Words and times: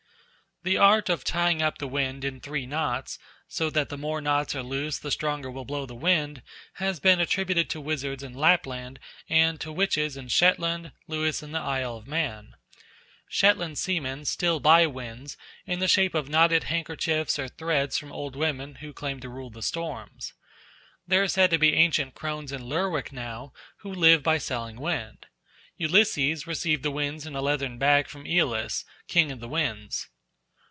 The 0.63 0.77
art 0.77 1.09
of 1.09 1.23
tying 1.23 1.59
up 1.63 1.79
the 1.79 1.87
wind 1.87 2.23
in 2.23 2.39
three 2.39 2.67
knots, 2.67 3.17
so 3.47 3.71
that 3.71 3.89
the 3.89 3.97
more 3.97 4.21
knots 4.21 4.53
are 4.55 4.61
loosed 4.61 5.01
the 5.01 5.09
stronger 5.09 5.49
will 5.49 5.65
blow 5.65 5.87
the 5.87 5.95
wind, 5.95 6.43
has 6.73 6.99
been 6.99 7.19
attributed 7.19 7.67
to 7.71 7.81
wizards 7.81 8.21
in 8.21 8.35
Lappland 8.35 8.99
and 9.27 9.59
to 9.59 9.71
witches 9.71 10.15
in 10.15 10.27
Shetland, 10.27 10.91
Lewis, 11.07 11.41
and 11.41 11.51
the 11.51 11.57
Isle 11.59 11.97
of 11.97 12.05
Man. 12.07 12.53
Shetland 13.27 13.79
seamen 13.79 14.23
still 14.25 14.59
buy 14.59 14.85
winds 14.85 15.35
in 15.65 15.79
the 15.79 15.87
shape 15.87 16.13
of 16.13 16.29
knotted 16.29 16.65
handkerchiefs 16.65 17.39
or 17.39 17.47
threads 17.47 17.97
from 17.97 18.11
old 18.11 18.35
women 18.35 18.75
who 18.75 18.93
claim 18.93 19.19
to 19.21 19.29
rule 19.29 19.49
the 19.49 19.63
storms. 19.63 20.33
There 21.07 21.23
are 21.23 21.27
said 21.27 21.49
to 21.49 21.57
be 21.57 21.73
ancient 21.73 22.13
crones 22.13 22.51
in 22.51 22.65
Lerwick 22.69 23.11
now 23.11 23.51
who 23.77 23.91
live 23.91 24.21
by 24.21 24.37
selling 24.37 24.75
wind. 24.79 25.25
Ulysses 25.77 26.45
received 26.45 26.83
the 26.83 26.91
winds 26.91 27.25
in 27.25 27.33
a 27.35 27.41
leathern 27.41 27.79
bag 27.79 28.07
from 28.07 28.27
Aeolus, 28.27 28.85
King 29.07 29.31
of 29.31 29.39
the 29.39 29.49
Winds. 29.49 30.07